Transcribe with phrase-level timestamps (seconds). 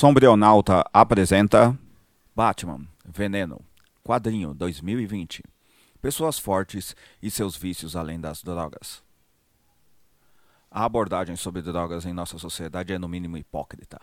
[0.00, 1.78] Sombrionauta apresenta
[2.34, 3.60] Batman Veneno,
[4.02, 5.42] quadrinho 2020.
[6.00, 9.02] Pessoas fortes e seus vícios além das drogas.
[10.70, 14.00] A abordagem sobre drogas em nossa sociedade é no mínimo hipócrita.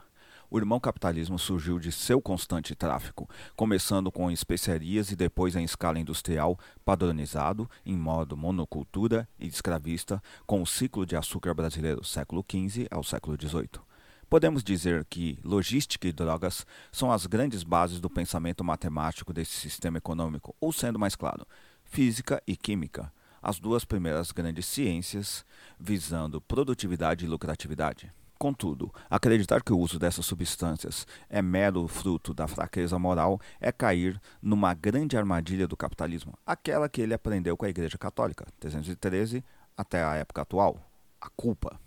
[0.52, 5.98] O irmão capitalismo surgiu de seu constante tráfico, começando com especiarias e depois em escala
[5.98, 12.88] industrial, padronizado, em modo monocultura e escravista, com o ciclo de açúcar brasileiro século XV
[12.92, 13.88] ao século XVIII.
[14.30, 20.00] Podemos dizer que logística e drogas são as grandes bases do pensamento matemático desse sistema
[20.00, 21.48] econômico, ou sendo mais claro,
[21.86, 23.10] física e química,
[23.42, 25.46] as duas primeiras grandes ciências
[25.80, 28.12] visando produtividade e lucratividade.
[28.38, 34.22] Contudo, acreditar que o uso dessas substâncias é mero fruto da fraqueza moral é cair
[34.42, 39.42] numa grande armadilha do capitalismo, aquela que ele aprendeu com a Igreja Católica, 313
[39.78, 40.78] até a época atual,
[41.22, 41.80] a culpa.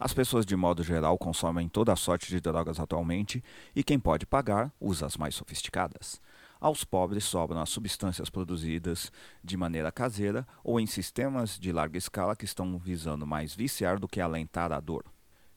[0.00, 3.44] As pessoas, de modo geral, consomem toda sorte de drogas atualmente
[3.76, 6.18] e quem pode pagar usa as mais sofisticadas.
[6.58, 9.12] Aos pobres sobram as substâncias produzidas
[9.44, 14.08] de maneira caseira ou em sistemas de larga escala que estão visando mais viciar do
[14.08, 15.04] que alentar a dor.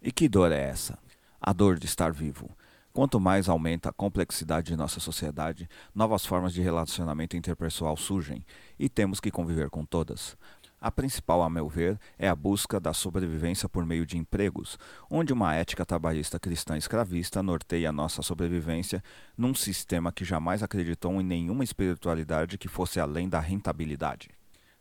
[0.02, 1.00] E que dor é essa?
[1.40, 2.50] A dor de estar vivo.
[2.92, 8.46] Quanto mais aumenta a complexidade de nossa sociedade, novas formas de relacionamento interpessoal surgem
[8.78, 10.38] e temos que conviver com todas.
[10.84, 14.78] A principal, a meu ver, é a busca da sobrevivência por meio de empregos,
[15.10, 19.02] onde uma ética trabalhista cristã escravista norteia nossa sobrevivência
[19.38, 24.32] num sistema que jamais acreditou em nenhuma espiritualidade que fosse além da rentabilidade.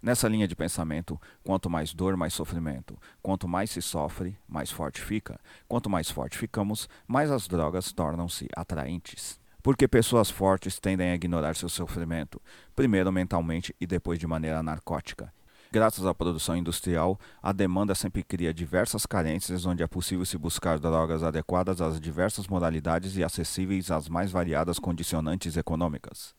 [0.03, 2.99] Nessa linha de pensamento, quanto mais dor, mais sofrimento.
[3.23, 5.39] Quanto mais se sofre, mais forte fica.
[5.69, 9.39] Quanto mais forte ficamos, mais as drogas tornam-se atraentes.
[9.63, 12.43] Porque pessoas fortes tendem a ignorar seu sofrimento,
[12.75, 15.33] primeiro mentalmente e depois de maneira narcótica.
[15.73, 20.79] Graças à produção industrial, a demanda sempre cria diversas carências onde é possível se buscar
[20.79, 26.35] drogas adequadas às diversas modalidades e acessíveis às mais variadas condicionantes econômicas.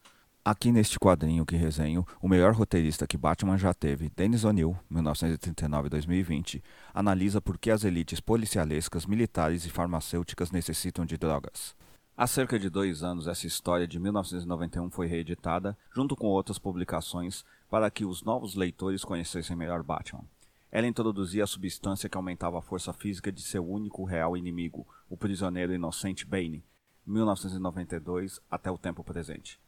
[0.46, 6.62] Aqui neste quadrinho que resenho, o melhor roteirista que Batman já teve, Dennis O'Neill, 1939-2020,
[6.94, 11.76] analisa por que as elites policialescas, militares e farmacêuticas necessitam de drogas.
[12.16, 17.44] Há cerca de dois anos, essa história de 1991 foi reeditada, junto com outras publicações,
[17.74, 20.24] para que os novos leitores conhecessem melhor Batman.
[20.72, 25.18] Ela introduzia a substância que aumentava a força física de seu único real inimigo, o
[25.18, 26.64] prisioneiro inocente Bane,
[27.04, 29.60] 1992 até o tempo presente.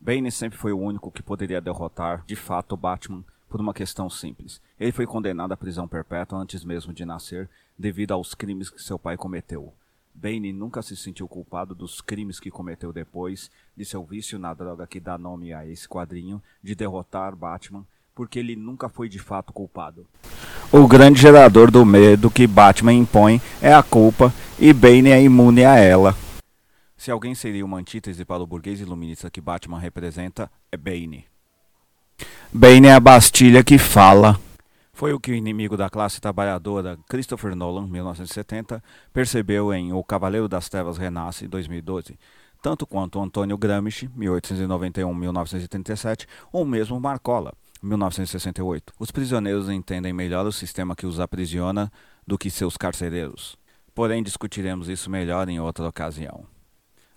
[0.00, 4.60] Bane sempre foi o único que poderia derrotar, de fato, Batman por uma questão simples.
[4.76, 7.48] Ele foi condenado à prisão perpétua antes mesmo de nascer,
[7.78, 9.72] devido aos crimes que seu pai cometeu.
[10.14, 14.86] Bane nunca se sentiu culpado dos crimes que cometeu depois de seu vício na droga
[14.86, 19.52] que dá nome a esse quadrinho de derrotar Batman, porque ele nunca foi de fato
[19.52, 20.06] culpado.
[20.72, 25.64] O grande gerador do medo que Batman impõe é a culpa e Bane é imune
[25.64, 26.16] a ela.
[26.96, 31.26] Se alguém seria uma antítese para o burguês iluminista que Batman representa, é Bane.
[32.52, 34.40] Bane é a Bastilha que fala.
[34.94, 38.80] Foi o que o inimigo da classe trabalhadora, Christopher Nolan, 1970,
[39.12, 42.16] percebeu em O Cavaleiro das Trevas Renasce, 2012,
[42.62, 48.92] tanto quanto Antônio Gramsci, 1891-1937, ou mesmo Marcola, 1968.
[48.96, 51.90] Os prisioneiros entendem melhor o sistema que os aprisiona
[52.24, 53.58] do que seus carcereiros.
[53.92, 56.46] Porém, discutiremos isso melhor em outra ocasião.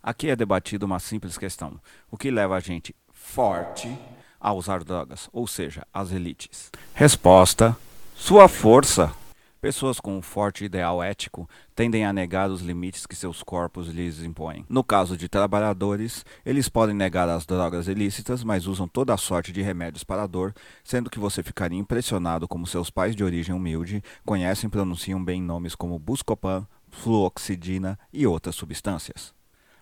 [0.02, 3.96] Aqui é debatida uma simples questão: o que leva a gente forte
[4.40, 6.72] a usar drogas, ou seja, as elites?
[6.94, 7.76] Resposta:
[8.16, 9.14] sua força.
[9.60, 14.22] Pessoas com um forte ideal ético tendem a negar os limites que seus corpos lhes
[14.22, 14.64] impõem.
[14.70, 19.52] No caso de trabalhadores, eles podem negar as drogas ilícitas, mas usam toda a sorte
[19.52, 20.54] de remédios para a dor,
[20.84, 25.42] sendo que você ficaria impressionado como seus pais de origem humilde conhecem e pronunciam bem
[25.42, 29.37] nomes como Buscopan, fluoxidina e outras substâncias.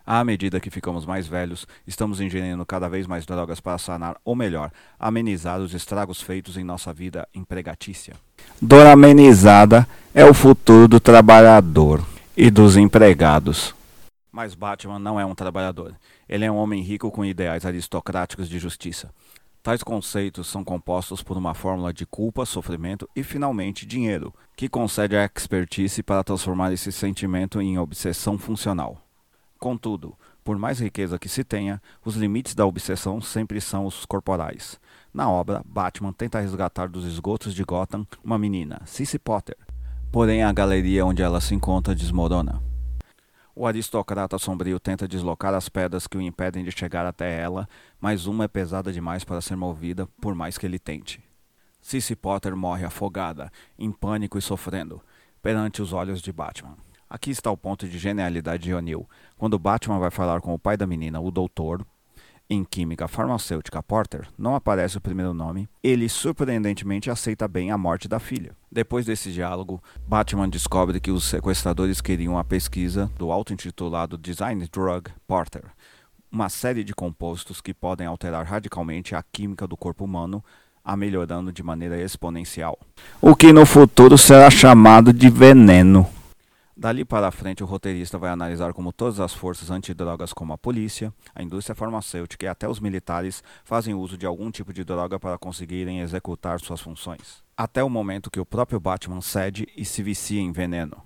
[0.05, 4.35] À medida que ficamos mais velhos, estamos ingerindo cada vez mais drogas para sanar, ou
[4.35, 8.13] melhor, amenizar os estragos feitos em nossa vida empregatícia.
[8.61, 12.05] Dor amenizada é o futuro do trabalhador
[12.37, 13.73] e dos empregados.
[14.31, 15.95] Mas Batman não é um trabalhador.
[16.29, 19.09] Ele é um homem rico com ideais aristocráticos de justiça.
[19.63, 25.15] Tais conceitos são compostos por uma fórmula de culpa, sofrimento e, finalmente, dinheiro, que concede
[25.15, 29.04] a expertise para transformar esse sentimento em obsessão funcional.
[29.59, 34.79] Contudo, por mais riqueza que se tenha, os limites da obsessão sempre são os corporais.
[35.13, 39.57] Na obra, Batman tenta resgatar dos esgotos de Gotham uma menina, Cissy Potter.
[40.11, 42.61] Porém, a galeria onde ela se encontra desmorona.
[43.55, 47.67] O aristocrata sombrio tenta deslocar as pedras que o impedem de chegar até ela,
[48.01, 51.23] mas uma é pesada demais para ser movida, por mais que ele tente.
[51.81, 53.49] Cissy Potter morre afogada,
[53.79, 55.01] em pânico e sofrendo,
[55.41, 56.75] perante os olhos de Batman.
[57.09, 59.07] Aqui está o ponto de genialidade de O'Neill.
[59.37, 61.85] Quando Batman vai falar com o pai da menina, o doutor,
[62.49, 68.07] em química farmacêutica Porter, não aparece o primeiro nome, ele surpreendentemente aceita bem a morte
[68.07, 68.55] da filha.
[68.71, 75.11] Depois desse diálogo, Batman descobre que os sequestradores queriam a pesquisa do auto-intitulado Design Drug
[75.27, 75.63] Porter,
[76.31, 80.43] uma série de compostos que podem alterar radicalmente a química do corpo humano,
[80.83, 82.77] a melhorando de maneira exponencial.
[83.21, 86.07] O que no futuro será chamado de veneno.
[86.77, 91.13] Dali para frente, o roteirista vai analisar como todas as forças antidrogas, como a polícia,
[91.33, 95.37] a indústria farmacêutica e até os militares, fazem uso de algum tipo de droga para
[95.37, 97.41] conseguirem executar suas funções.
[97.55, 101.01] Até o momento que o próprio Batman cede e se vicia em veneno.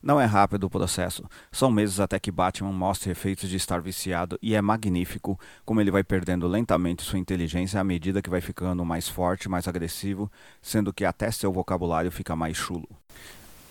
[0.00, 4.38] Não é rápido o processo, são meses até que Batman mostre efeitos de estar viciado
[4.40, 8.84] e é magnífico como ele vai perdendo lentamente sua inteligência à medida que vai ficando
[8.84, 10.30] mais forte, mais agressivo,
[10.62, 12.88] sendo que até seu vocabulário fica mais chulo.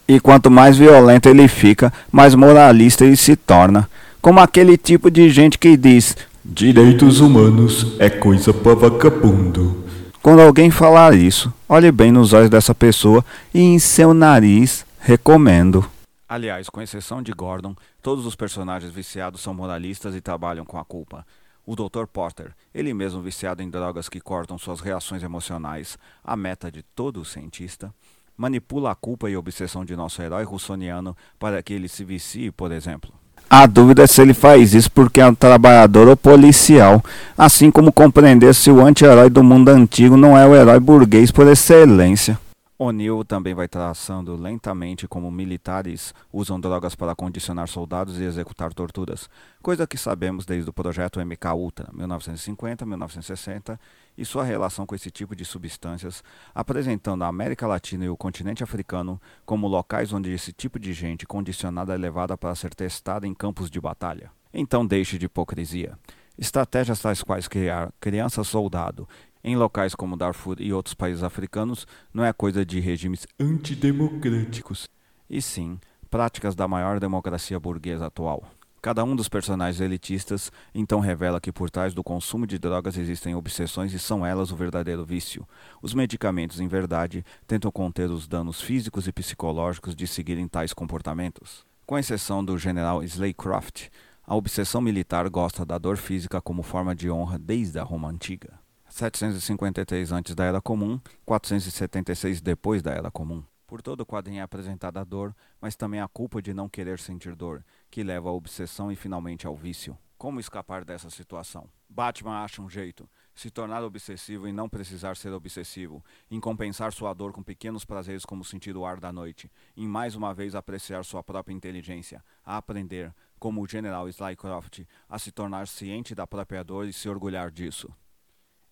[0.10, 3.88] E quanto mais violento ele fica, mais moralista ele se torna.
[4.20, 9.86] Como aquele tipo de gente que diz: Direitos humanos é coisa para vagabundo.
[10.20, 13.24] Quando alguém falar isso, olhe bem nos olhos dessa pessoa
[13.54, 15.86] e em seu nariz recomendo.
[16.28, 20.84] Aliás, com exceção de Gordon, todos os personagens viciados são moralistas e trabalham com a
[20.84, 21.24] culpa.
[21.68, 22.08] O Dr.
[22.12, 27.24] Potter, ele mesmo viciado em drogas que cortam suas reações emocionais, a meta de todo
[27.24, 27.94] cientista,
[28.40, 32.72] manipula a culpa e obsessão de nosso herói russoniano para que ele se vicie, por
[32.72, 33.12] exemplo.
[33.50, 37.04] A dúvida é se ele faz isso porque é um trabalhador ou policial,
[37.38, 41.48] assim como compreender se o anti-herói do mundo antigo não é o herói burguês por
[41.48, 42.40] excelência.
[42.82, 49.30] O'Neill também vai traçando lentamente como militares usam drogas para condicionar soldados e executar torturas,
[49.62, 53.78] coisa que sabemos desde o projeto MK Ultra, 1950-1960,
[54.20, 56.22] e sua relação com esse tipo de substâncias,
[56.54, 61.26] apresentando a América Latina e o continente africano como locais onde esse tipo de gente
[61.26, 64.30] condicionada é levada para ser testada em campos de batalha.
[64.54, 65.98] Então deixe de hipocrisia.
[66.38, 69.08] Estratégias tais quais criar criança-soldado
[69.42, 74.90] em locais como Darfur e outros países africanos não é coisa de regimes antidemocráticos,
[75.30, 75.80] e sim
[76.10, 78.44] práticas da maior democracia burguesa atual.
[78.82, 83.36] Cada um dos personagens elitistas então revela que por trás do consumo de drogas existem
[83.36, 85.46] obsessões e são elas o verdadeiro vício.
[85.82, 91.66] Os medicamentos, em verdade, tentam conter os danos físicos e psicológicos de seguirem tais comportamentos.
[91.86, 93.88] Com exceção do general Slaycroft,
[94.26, 98.60] a obsessão militar gosta da dor física como forma de honra desde a Roma antiga.
[98.88, 103.44] 753 antes da Era Comum, 476 depois da Era Comum.
[103.70, 106.98] Por todo o quadrinho é apresentada a dor, mas também a culpa de não querer
[106.98, 109.96] sentir dor, que leva à obsessão e finalmente ao vício.
[110.18, 111.70] Como escapar dessa situação?
[111.88, 117.14] Batman acha um jeito: se tornar obsessivo e não precisar ser obsessivo, em compensar sua
[117.14, 121.06] dor com pequenos prazeres como sentir o ar da noite, em mais uma vez apreciar
[121.06, 126.64] sua própria inteligência, a aprender, como o general Slycroft, a se tornar ciente da própria
[126.64, 127.88] dor e se orgulhar disso.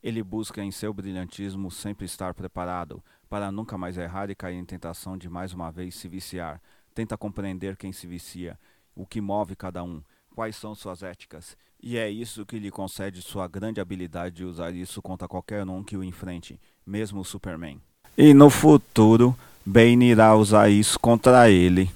[0.04, 4.66] Ele busca em seu brilhantismo sempre estar preparado para nunca mais errar e cair em
[4.66, 6.62] tentação de mais uma vez se viciar.
[6.94, 8.58] Tenta compreender quem se vicia,
[8.96, 10.02] o que move cada um,
[10.34, 14.74] quais são suas éticas, e é isso que lhe concede sua grande habilidade de usar
[14.74, 17.80] isso contra qualquer um que o enfrente, mesmo o Superman.
[18.18, 21.90] E no futuro, Bane irá usar isso contra ele.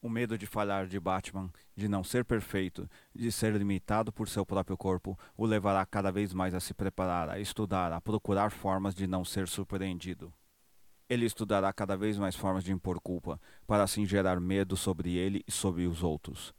[0.00, 4.44] O medo de falhar de Batman, de não ser perfeito, de ser limitado por seu
[4.44, 8.94] próprio corpo, o levará cada vez mais a se preparar, a estudar, a procurar formas
[8.94, 10.32] de não ser surpreendido.
[11.08, 15.42] Ele estudará cada vez mais formas de impor culpa, para assim gerar medo sobre ele
[15.46, 16.54] e sobre os outros.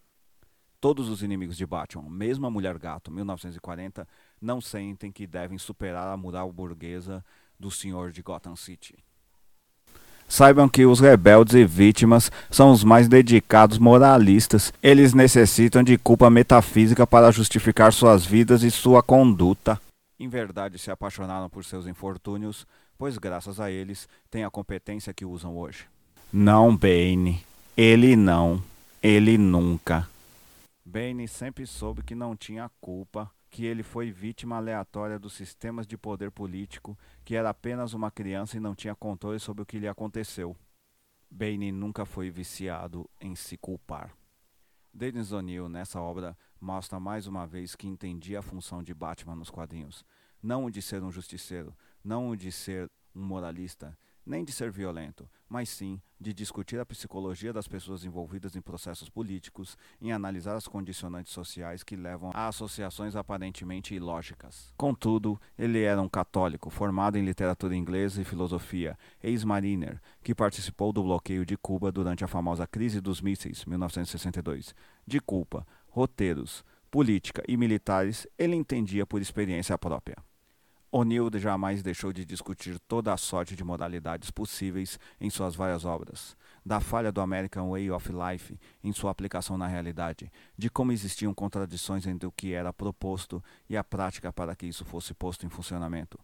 [0.80, 4.08] Todos os inimigos de Batman, mesmo a Mulher Gato, 1940,
[4.42, 7.24] não sentem que devem superar a moral burguesa
[7.58, 9.04] do Senhor de Gotham City.
[10.28, 14.74] Saibam que os rebeldes e vítimas são os mais dedicados moralistas.
[14.82, 19.80] Eles necessitam de culpa metafísica para justificar suas vidas e sua conduta.
[20.20, 22.66] Em verdade, se apaixonaram por seus infortúnios,
[22.98, 25.86] pois graças a eles têm a competência que usam hoje.
[26.32, 27.44] Não, Bane.
[27.76, 28.64] Ele não.
[29.02, 30.08] Ele nunca.
[30.86, 35.96] Bane sempre soube que não tinha culpa que ele foi vítima aleatória dos sistemas de
[35.96, 39.88] poder político, que era apenas uma criança e não tinha controle sobre o que lhe
[39.88, 40.58] aconteceu.
[41.30, 44.12] Bane nunca foi viciado em se culpar.
[44.92, 49.52] Dennis O'Neill, nessa obra, mostra mais uma vez que entendia a função de Batman nos
[49.52, 50.04] quadrinhos.
[50.42, 53.96] Não o de ser um justiceiro, não o de ser um moralista,
[54.26, 59.10] nem de ser violento, mas sim de discutir a psicologia das pessoas envolvidas em processos
[59.10, 64.74] políticos, em analisar as condicionantes sociais que levam a associações aparentemente ilógicas.
[64.78, 71.04] Contudo, ele era um católico formado em literatura inglesa e filosofia, ex-mariner, que participou do
[71.04, 74.74] bloqueio de Cuba durante a famosa crise dos mísseis, 1962.
[75.06, 80.16] De culpa, roteiros, política e militares, ele entendia por experiência própria.
[80.96, 86.38] O'Neill jamais deixou de discutir toda a sorte de modalidades possíveis em suas várias obras,
[86.64, 91.34] da falha do American Way of Life em sua aplicação na realidade, de como existiam
[91.34, 95.50] contradições entre o que era proposto e a prática para que isso fosse posto em
[95.50, 96.20] funcionamento.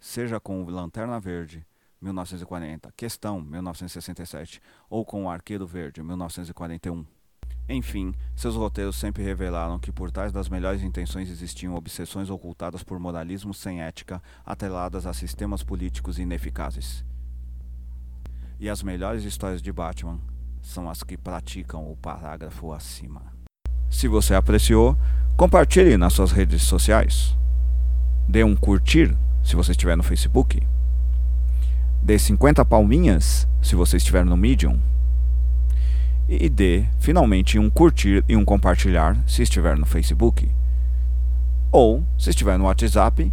[0.00, 1.66] Seja com o Lanterna Verde,
[2.00, 7.17] 1940, Questão, 1967, ou com o Arqueiro Verde, 1941.
[7.68, 12.98] Enfim, seus roteiros sempre revelaram que por trás das melhores intenções existiam obsessões ocultadas por
[12.98, 17.04] moralismo sem ética, atreladas a sistemas políticos ineficazes.
[18.58, 20.18] E as melhores histórias de Batman
[20.62, 23.22] são as que praticam o parágrafo acima.
[23.90, 24.96] Se você apreciou,
[25.36, 27.36] compartilhe nas suas redes sociais.
[28.26, 30.66] Dê um curtir se você estiver no Facebook.
[32.02, 34.80] Dê 50 palminhas se você estiver no Medium
[36.28, 40.48] e dê finalmente um curtir e um compartilhar se estiver no Facebook.
[41.72, 43.32] Ou, se estiver no WhatsApp,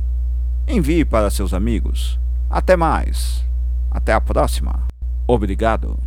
[0.67, 2.19] envie para seus amigos.
[2.49, 3.43] Até mais.
[3.91, 4.83] Até a próxima.
[5.27, 5.97] Obrigado.